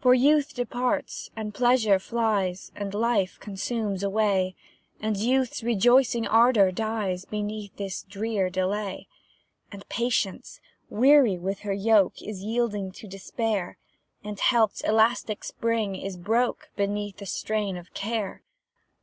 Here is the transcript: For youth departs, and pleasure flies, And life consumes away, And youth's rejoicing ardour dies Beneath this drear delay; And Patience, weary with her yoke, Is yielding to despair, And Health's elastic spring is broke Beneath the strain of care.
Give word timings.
For 0.00 0.14
youth 0.14 0.54
departs, 0.54 1.30
and 1.36 1.52
pleasure 1.52 1.98
flies, 1.98 2.72
And 2.74 2.94
life 2.94 3.38
consumes 3.40 4.02
away, 4.02 4.54
And 5.02 5.18
youth's 5.18 5.62
rejoicing 5.62 6.26
ardour 6.26 6.72
dies 6.72 7.26
Beneath 7.26 7.76
this 7.76 8.02
drear 8.04 8.48
delay; 8.48 9.06
And 9.70 9.86
Patience, 9.90 10.62
weary 10.88 11.36
with 11.36 11.58
her 11.58 11.74
yoke, 11.74 12.22
Is 12.22 12.42
yielding 12.42 12.90
to 12.92 13.06
despair, 13.06 13.76
And 14.24 14.40
Health's 14.40 14.80
elastic 14.80 15.44
spring 15.44 15.94
is 15.94 16.16
broke 16.16 16.70
Beneath 16.74 17.18
the 17.18 17.26
strain 17.26 17.76
of 17.76 17.92
care. 17.92 18.42